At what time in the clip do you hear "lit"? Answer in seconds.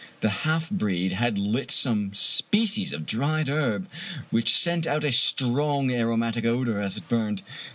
1.37-1.69